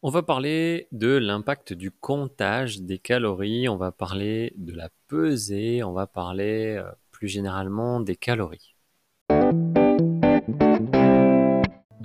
[0.00, 5.82] On va parler de l'impact du comptage des calories, on va parler de la pesée,
[5.82, 8.76] on va parler euh, plus généralement des calories.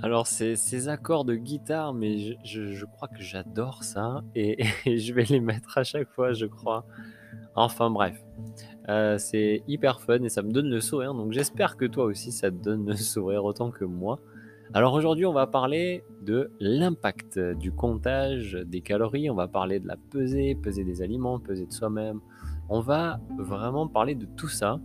[0.02, 5.22] Alors c'est ces accords de guitare, mais je, crois que j'adore ça et, je vais
[5.26, 6.84] les mettre à chaque fois, je crois.
[7.54, 8.20] Enfin bref,
[8.88, 12.32] euh, c'est hyper fun et ça me donne le sourire, donc j'espère que toi aussi
[12.32, 14.18] ça te donne le sourire autant que moi.
[14.72, 19.86] Alors aujourd'hui, on va parler de l'impact du comptage des calories, on va parler de
[19.86, 22.20] la pesée, peser des aliments, peser de soi-même.
[22.68, 24.80] On va vraiment parler de tout ça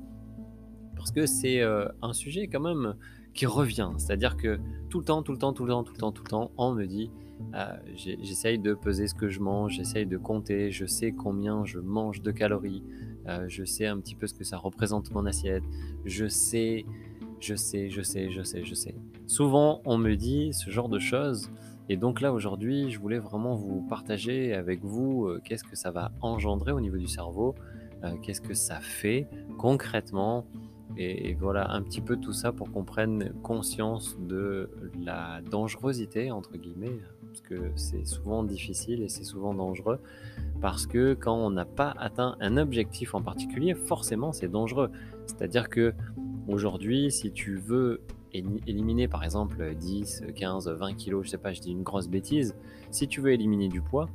[0.95, 2.95] parce que c'est euh, un sujet quand même
[3.34, 3.89] qui revient.
[3.98, 6.23] C'est-à-dire que tout le temps, tout le temps, tout le temps, tout le temps, tout
[6.23, 7.09] le temps, on me dit
[7.55, 11.80] euh, j'essaye de peser ce que je mange, j'essaye de compter, je sais combien je
[11.80, 12.84] mange de calories,
[13.27, 15.64] euh, je sais un petit peu ce que ça représente mon assiette,
[16.03, 16.86] je sais
[17.39, 18.95] je sais, je sais, je sais, je sais.
[19.27, 21.49] Souvent, on me dit ce genre de choses.
[21.89, 25.89] Et donc là, aujourd'hui, je voulais vraiment vous partager avec vous euh, qu'est-ce que ça
[25.89, 27.55] va engendrer au niveau du cerveau,
[28.03, 29.27] euh, qu'est-ce que ça fait
[29.58, 30.45] concrètement.
[30.97, 36.58] Et, voilà un petit peu tout ça pour qu'on prenne conscience de la dangerosité, entre
[36.58, 36.99] guillemets,
[37.30, 39.99] parce que c'est souvent difficile et c'est souvent dangereux,
[40.61, 44.89] parce que quand on n'a pas atteint un objectif en particulier, forcément c'est dangereux.
[45.25, 45.94] C'est-à-dire que
[46.49, 48.02] Aujourd'hui, si tu veux
[48.33, 52.55] éliminer par exemple 10, 15, 20 kilos, je sais pas, je dis une grosse bêtise,
[52.89, 54.09] si tu veux éliminer du poids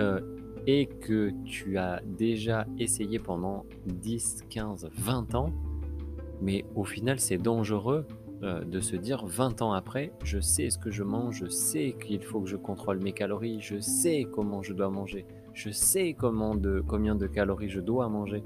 [0.00, 0.20] euh,
[0.66, 5.52] et que tu as déjà essayé pendant 10, 15, 20 ans,
[6.40, 8.06] mais au final c'est dangereux
[8.42, 11.96] euh, de se dire 20 ans après, je sais ce que je mange, je sais
[12.04, 16.12] qu'il faut que je contrôle mes calories, je sais comment je dois manger, je sais
[16.12, 18.42] comment de, combien de calories je dois manger.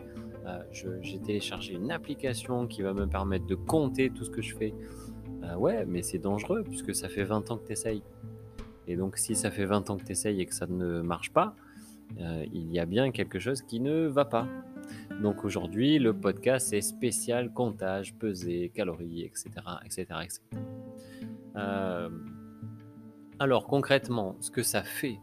[0.47, 0.63] Euh,
[1.03, 4.73] j'ai téléchargé une application qui va me permettre de compter tout ce que je fais.
[5.43, 8.05] Euh, ouais, mais c'est dangereux puisque ça fait 20 ans que tu essayes.
[8.87, 11.33] Et donc, si ça fait 20 ans que tu essayes et que ça ne marche
[11.33, 11.55] pas,
[12.53, 14.49] il y a bien quelque chose qui ne va pas.
[15.21, 19.51] Donc aujourd'hui, le podcast est spécial comptage, pesée, calories, etc.
[19.85, 20.41] etc., etc.
[23.39, 25.19] alors concrètement, ce que ça fait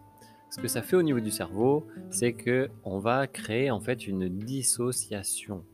[0.49, 4.07] ce que ça fait au niveau du cerveau, c'est que on va créer en fait
[4.07, 5.65] une dissociation.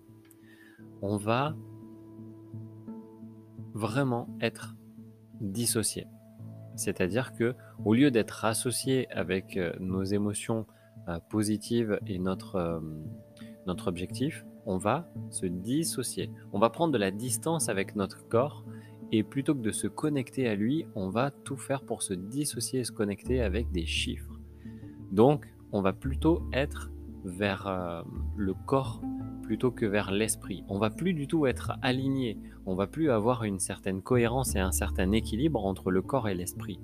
[1.01, 1.55] On va
[3.73, 4.75] vraiment être
[5.41, 6.07] dissocié.
[6.75, 10.65] C'est-à-dire que au lieu d'être associé avec euh, nos émotions
[11.07, 12.79] euh, positives et notre, euh,
[13.67, 16.29] notre objectif, on va se dissocier.
[16.51, 18.63] On va prendre de la distance avec notre corps
[19.11, 22.79] et plutôt que de se connecter à lui, on va tout faire pour se dissocier
[22.79, 24.39] et se connecter avec des chiffres.
[25.11, 26.91] Donc, on va plutôt être
[27.23, 28.01] vers euh,
[28.35, 29.01] le corps
[29.43, 30.63] plutôt que vers l'esprit.
[30.67, 34.59] On va plus du tout être aligné, on va plus avoir une certaine cohérence et
[34.59, 36.79] un certain équilibre entre le corps et l'esprit.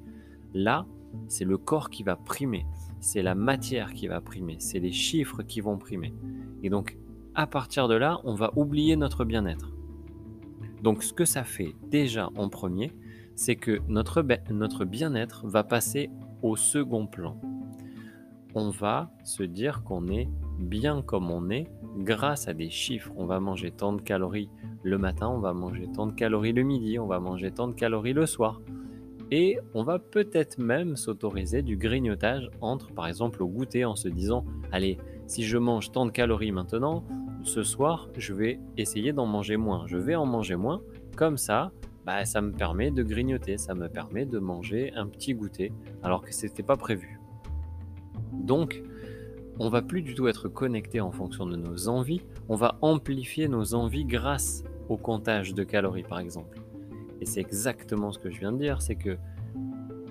[0.54, 0.86] Là,
[1.28, 2.66] c'est le corps qui va primer,
[3.00, 6.14] c'est la matière qui va primer, c'est les chiffres qui vont primer.
[6.64, 6.98] Et donc,
[7.36, 9.72] à partir de là, on va oublier notre bien-être.
[10.84, 12.94] Donc, ce que ça fait déjà en premier,
[13.36, 16.10] c'est que notre, bien-être va passer
[16.42, 17.40] au second plan
[18.56, 20.28] on va se dire qu'on est
[20.58, 21.68] bien comme on est
[21.98, 23.12] grâce à des chiffres.
[23.16, 24.50] On va manger tant de calories
[24.84, 27.74] le matin, on va manger tant de calories le midi, on va manger tant de
[27.74, 28.60] calories le soir.
[29.32, 34.08] Et on va peut-être même s'autoriser du grignotage entre, par exemple, au goûter en se
[34.08, 34.98] disant, allez,
[35.28, 37.04] si je mange tant de calories maintenant,
[37.44, 39.86] ce soir, je vais essayer d'en manger moins.
[39.88, 40.82] Je vais en manger moins.
[41.16, 41.72] Comme ça,
[42.06, 46.24] bah, ça me permet de grignoter, ça me permet de manger un petit goûter, alors
[46.24, 47.20] que ce n'était pas prévu.
[48.34, 48.82] Donc,
[49.60, 53.48] on va plus du tout être connecté en fonction de nos envies, on va amplifier
[53.48, 56.59] nos envies grâce au comptage de calories par exemple.
[57.22, 59.18] Et c'est exactement ce que je viens de dire, c'est que,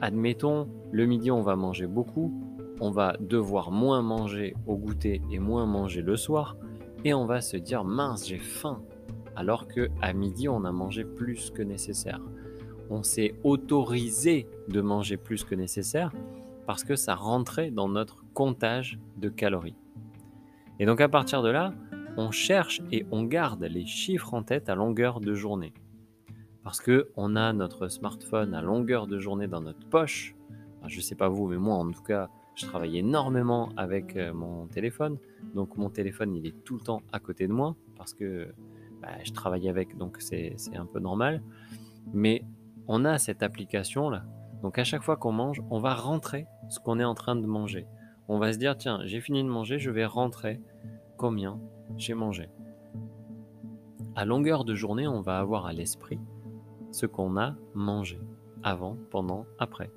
[0.00, 2.32] admettons, le midi on va manger beaucoup,
[2.80, 6.56] on va devoir moins manger au goûter et moins manger le soir,
[7.04, 8.82] et on va se dire mince j'ai faim,
[9.36, 12.20] alors que à midi on a mangé plus que nécessaire.
[12.90, 16.12] On s'est autorisé de manger plus que nécessaire
[16.66, 19.76] parce que ça rentrait dans notre comptage de calories.
[20.78, 21.74] Et donc à partir de là,
[22.16, 25.72] on cherche et on garde les chiffres en tête à longueur de journée.
[26.64, 30.34] Parce que on a notre smartphone à longueur de journée dans notre poche.
[30.86, 34.32] je ne sais pas vous, mais moi en tout cas, je travaille énormément avec euh,
[34.32, 35.18] mon téléphone.
[35.54, 38.48] Donc mon téléphone, il est tout le temps à côté de moi parce que
[39.00, 41.42] bah, je travaille avec, donc c'est un peu normal.
[42.12, 42.44] Mais
[42.88, 44.24] on a cette application là.
[44.62, 47.46] Donc à chaque fois qu'on mange, on va rentrer ce qu'on est en train de
[47.46, 47.86] manger
[48.28, 50.60] on va se dire, tiens, j'ai fini de manger, je vais rentrer
[51.16, 51.58] combien
[51.96, 52.50] j'ai mangé.
[54.14, 56.20] À longueur de journée, on va avoir à l'esprit
[56.90, 58.20] ce qu'on a mangé,
[58.62, 59.90] avant, pendant, après.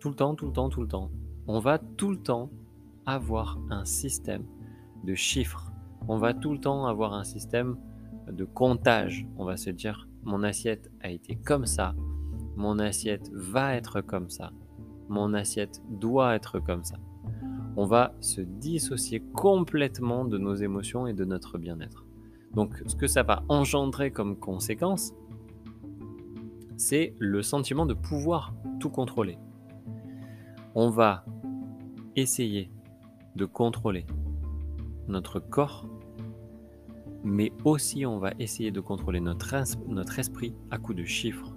[0.00, 1.10] Tout le temps, tout le temps, tout le temps.
[1.46, 2.50] on va tout le temps
[3.06, 4.44] avoir un système
[5.04, 5.70] de chiffres.
[6.08, 7.76] On va tout le temps avoir un système
[8.30, 9.26] de comptage.
[9.38, 11.94] On va se dire, mon assiette a été comme ça,
[12.56, 14.50] mon assiette va être comme ça,
[15.08, 16.96] mon assiette doit être comme ça.
[17.76, 22.06] On va se dissocier complètement de nos émotions et de notre bien-être.
[22.54, 25.12] Donc ce que ça va engendrer comme conséquence,
[26.76, 29.38] c'est le sentiment de pouvoir tout contrôler.
[30.74, 31.24] On va
[32.16, 32.70] essayer
[33.34, 34.06] de contrôler
[35.08, 35.86] notre corps,
[37.24, 39.54] mais aussi on va essayer de contrôler notre,
[40.18, 41.54] esprit à coup de chiffres.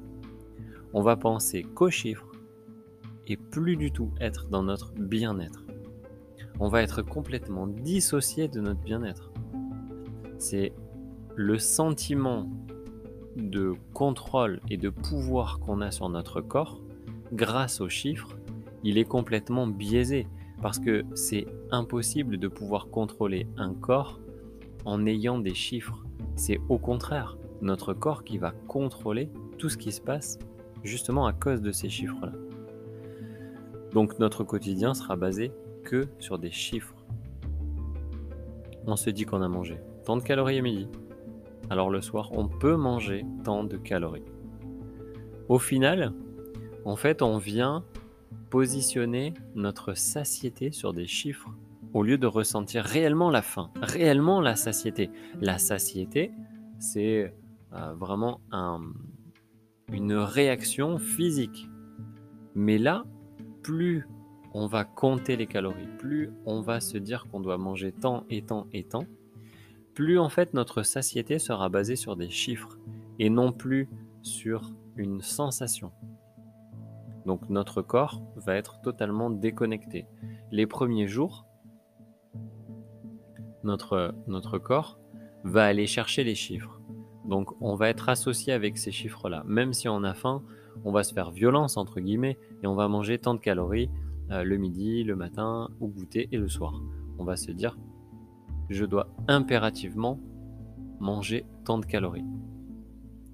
[0.93, 2.31] On va penser qu'aux chiffres
[3.27, 5.65] et plus du tout être dans notre bien-être.
[6.59, 9.31] On va être complètement dissocié de notre bien-être.
[10.39, 10.73] C'est
[11.35, 12.49] le sentiment
[13.35, 16.81] de contrôle et de pouvoir qu'on a sur notre corps
[17.33, 18.37] grâce aux chiffres,
[18.83, 20.27] il est complètement biaisé
[20.61, 24.19] parce que c'est impossible de pouvoir contrôler un corps
[24.85, 26.03] en ayant des chiffres.
[26.35, 30.39] C'est au contraire notre corps qui va contrôler tout ce qui se passe
[30.83, 32.31] justement à cause de ces chiffres-là.
[33.93, 35.51] Donc notre quotidien sera basé
[35.83, 36.95] que sur des chiffres.
[38.85, 40.87] On se dit qu'on a mangé tant de calories à midi.
[41.69, 44.25] Alors le soir, on peut manger tant de calories.
[45.47, 46.13] Au final,
[46.85, 47.83] en fait, on vient
[48.49, 51.49] positionner notre satiété sur des chiffres
[51.93, 55.09] au lieu de ressentir réellement la faim, réellement la satiété.
[55.41, 56.31] La satiété,
[56.79, 57.33] c'est
[57.73, 58.41] euh, vraiment
[59.91, 61.67] une réaction physique.
[62.55, 63.03] Mais là,
[63.63, 64.07] plus
[64.53, 68.41] on va compter les calories, plus on va se dire qu'on doit manger tant et
[68.41, 69.05] tant et tant,
[69.99, 72.77] plus en fait notre satiété sera basée sur des chiffres
[73.19, 73.89] et non plus
[74.21, 75.91] sur une sensation.
[77.25, 80.07] Donc notre corps va être totalement déconnecté.
[80.51, 81.45] Les premiers jours,
[83.65, 84.13] notre,
[84.57, 85.01] corps
[85.43, 86.79] va aller chercher les chiffres.
[87.25, 89.43] Donc on va être associé avec ces chiffres-là.
[89.47, 90.43] Même si on a faim,
[90.85, 93.89] on va se faire violence, entre guillemets, et on va manger tant de calories
[94.31, 96.81] euh, le midi, le matin, au goûter et le soir.
[97.17, 97.77] On va se dire,
[98.69, 100.19] je dois impérativement
[100.99, 102.25] manger tant de calories.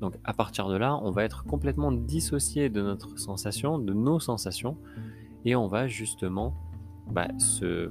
[0.01, 4.19] Donc à partir de là, on va être complètement dissocié de notre sensation, de nos
[4.19, 4.77] sensations,
[5.45, 6.53] et on va justement
[7.09, 7.89] bah, se,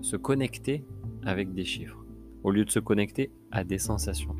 [0.00, 0.84] se connecter
[1.24, 2.04] avec des chiffres,
[2.42, 4.34] au lieu de se connecter à des sensations.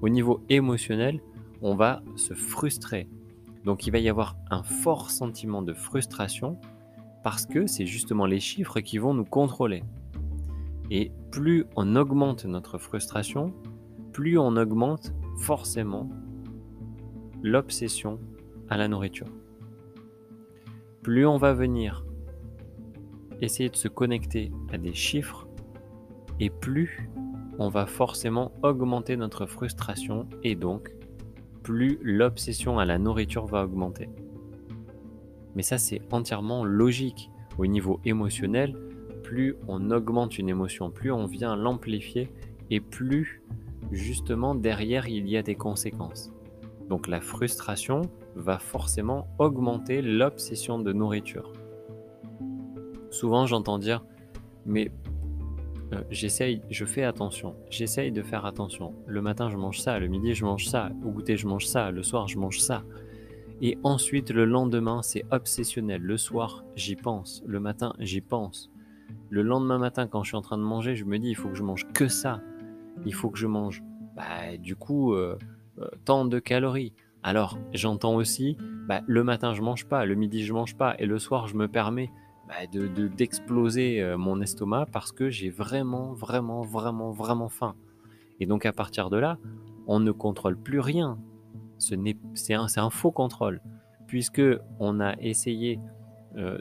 [0.00, 1.20] Au niveau émotionnel,
[1.62, 3.08] on va se frustrer.
[3.64, 6.58] Donc il va y avoir un fort sentiment de frustration
[7.22, 9.82] parce que c'est justement les chiffres qui vont nous contrôler.
[10.90, 13.52] Et plus on augmente notre frustration,
[14.12, 16.08] plus on augmente forcément
[17.42, 18.18] l'obsession
[18.68, 19.28] à la nourriture.
[21.02, 22.04] Plus on va venir
[23.40, 25.46] essayer de se connecter à des chiffres,
[26.40, 27.08] et plus
[27.58, 30.94] on va forcément augmenter notre frustration et donc
[31.62, 34.08] plus l'obsession à la nourriture va augmenter.
[35.54, 37.30] Mais ça c'est entièrement logique.
[37.58, 38.76] Au niveau émotionnel,
[39.28, 42.30] plus on augmente une émotion, plus on vient l'amplifier
[42.70, 43.42] et plus
[43.92, 46.32] justement derrière il y a des conséquences.
[46.88, 48.00] Donc la frustration
[48.36, 51.52] va forcément augmenter l'obsession de nourriture.
[53.10, 54.02] Souvent j'entends dire
[54.64, 54.90] mais
[55.92, 58.94] euh, j'essaye, je fais attention, j'essaye de faire attention.
[59.06, 61.90] Le matin je mange ça, le midi je mange ça, au goûter je mange ça,
[61.90, 62.82] le soir je mange ça.
[63.60, 66.00] Et ensuite le lendemain c'est obsessionnel.
[66.00, 68.70] Le soir j'y pense, le matin j'y pense.
[69.30, 71.48] Le lendemain matin quand je suis en train de manger je me dis il faut
[71.48, 72.40] que je mange que ça
[73.04, 73.82] il faut que je mange
[74.16, 75.38] bah, du coup euh,
[75.78, 76.92] euh, tant de calories.
[77.22, 81.06] Alors j'entends aussi bah, le matin je mange pas, le midi je mange pas et
[81.06, 82.10] le soir je me permets
[82.48, 87.74] bah, de d'exploser euh, mon estomac parce que j'ai vraiment vraiment vraiment vraiment faim.
[88.40, 89.38] Et donc à partir de là,
[89.86, 91.18] on ne contrôle plus rien.
[91.78, 93.60] C'est un, un, faux contrôle
[94.08, 94.42] puisque
[94.80, 95.78] on a essayé
[96.34, 96.60] de,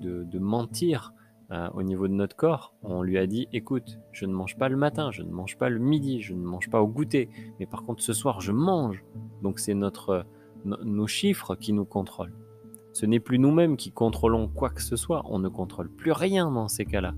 [0.00, 1.12] de, de mentir
[1.50, 4.68] euh, au niveau de notre corps, on lui a dit écoute, je ne mange pas
[4.68, 7.28] le matin, je ne mange pas le midi, je ne mange pas au goûter,
[7.60, 9.04] mais par contre ce soir je mange.
[9.42, 10.26] Donc c'est notre
[10.64, 12.32] nos chiffres qui nous contrôlent.
[12.94, 16.50] Ce n'est plus nous-mêmes qui contrôlons quoi que ce soit, on ne contrôle plus rien
[16.50, 17.14] dans ces cas-là.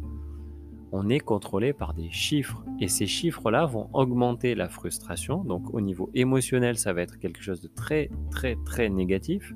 [0.90, 5.44] On est contrôlé par des chiffres et ces chiffres-là vont augmenter la frustration.
[5.44, 9.52] Donc au niveau émotionnel, ça va être quelque chose de très très très négatif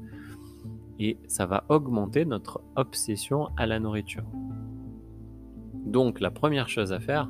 [0.99, 4.25] et ça va augmenter notre obsession à la nourriture.
[5.91, 7.29] Donc la première chose à faire,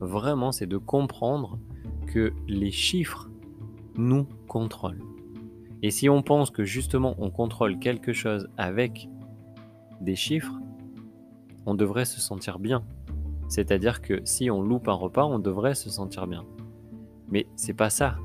[0.00, 1.58] vraiment, c'est de comprendre
[2.06, 3.28] que les chiffres
[3.96, 5.02] nous contrôlent.
[5.82, 9.08] Et si on pense que justement on contrôle quelque chose avec
[10.00, 10.54] des chiffres,
[11.66, 12.84] on devrait se sentir bien.
[13.48, 16.44] C'est-à-dire que si on loupe un repas, on devrait se sentir bien.
[17.30, 18.16] Mais c'est pas ça.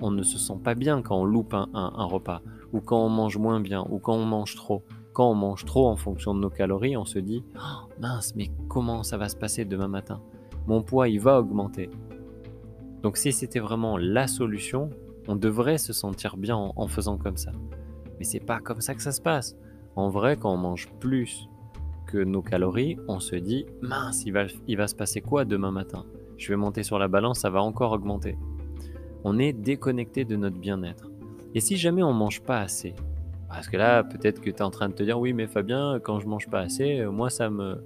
[0.00, 2.40] On ne se sent pas bien quand on loupe un, repas,
[2.72, 4.84] ou quand on mange moins bien, ou quand on mange trop.
[5.18, 8.52] Quand on mange trop en fonction de nos calories, on se dit oh, mince, mais
[8.68, 10.20] comment ça va se passer demain matin?
[10.68, 11.90] Mon poids, il va augmenter.
[13.02, 14.90] Donc si c'était vraiment la solution,
[15.26, 17.50] on devrait se sentir bien en, en faisant comme ça.
[18.20, 19.56] Mais c'est pas comme ça que ça se passe.
[19.96, 21.48] En vrai, quand on mange plus
[22.06, 25.72] que nos calories, on se dit mince, il va, il va se passer quoi demain
[25.72, 26.04] matin?
[26.36, 28.38] Je vais monter sur la balance, ça va encore augmenter.
[29.24, 31.10] On est déconnecté de notre bien-être.
[31.56, 32.94] Et si jamais on mange pas assez,
[33.48, 36.00] parce que là, peut-être que tu es en train de te dire oui, mais Fabien,
[36.02, 37.82] quand je mange pas assez, moi ça me,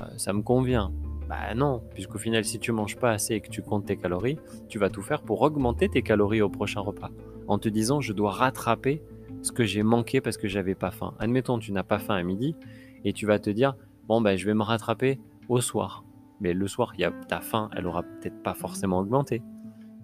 [0.00, 0.92] euh, ça me convient.
[1.28, 4.38] Bah non, puisqu'au final, si tu manges pas assez et que tu comptes tes calories,
[4.68, 7.10] tu vas tout faire pour augmenter tes calories au prochain repas.
[7.48, 9.02] En te disant, je dois rattraper
[9.42, 11.14] ce que j'ai manqué parce que j'avais pas faim.
[11.18, 12.56] Admettons, tu n'as pas faim à midi
[13.04, 13.74] et tu vas te dire,
[14.06, 16.04] bon, ben, je vais me rattraper au soir.
[16.40, 19.42] Mais le soir, y a, ta faim, elle aura peut-être pas forcément augmenté.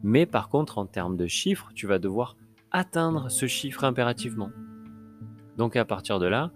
[0.03, 2.37] Mais par contre, en termes de chiffres, tu vas devoir
[2.71, 4.51] atteindre ce chiffre impérativement.
[5.57, 6.53] Donc à partir de là,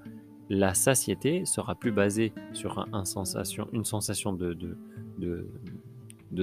[0.49, 4.57] la satiété sera plus basée sur une sensation de,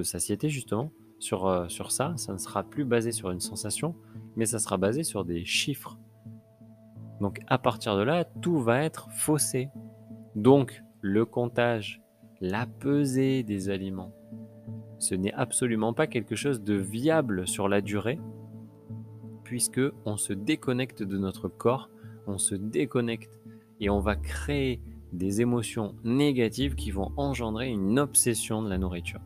[0.04, 2.14] satiété, justement, sur, euh, sur ça.
[2.18, 3.96] Ça ne sera plus basé sur une sensation,
[4.36, 5.98] mais ça sera basé sur des chiffres.
[7.20, 9.70] Donc à partir de là, tout va être faussé.
[10.36, 12.02] Donc le comptage,
[12.42, 14.14] la pesée des aliments,
[15.00, 18.20] ce n'est absolument pas quelque chose de viable sur la durée,
[19.44, 21.90] puisque on se déconnecte de notre corps,
[22.28, 23.40] on se déconnecte
[23.80, 24.80] et on va créer
[25.14, 29.22] des émotions négatives qui vont engendrer une obsession de la nourriture.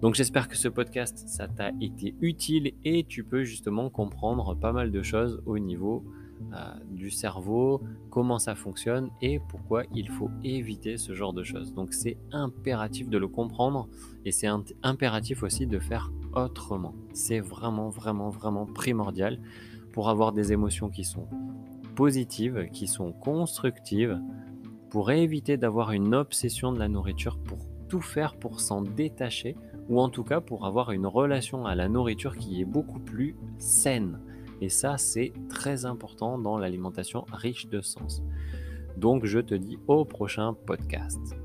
[0.00, 4.72] Donc j'espère que ce podcast, ça t'a été utile et tu peux justement comprendre pas
[4.72, 6.04] mal de choses au niveau
[6.52, 6.56] euh,
[6.90, 7.80] du cerveau,
[8.10, 11.72] comment ça fonctionne et pourquoi il faut éviter ce genre de choses.
[11.72, 13.88] Donc c'est impératif de le comprendre
[14.24, 14.48] et c'est
[14.82, 16.94] impératif aussi de faire autrement.
[17.12, 19.38] C'est vraiment, vraiment, vraiment primordial
[19.92, 21.26] pour avoir des émotions qui sont
[21.94, 24.20] positives, qui sont constructives,
[24.90, 27.58] pour éviter d'avoir une obsession de la nourriture, pour
[27.88, 29.56] tout faire pour s'en détacher,
[29.88, 33.36] ou en tout cas pour avoir une relation à la nourriture qui est beaucoup plus
[33.58, 34.20] saine.
[34.60, 38.22] Et ça, c'est très important dans l'alimentation riche de sens.
[38.96, 41.41] Donc je te dis au prochain podcast.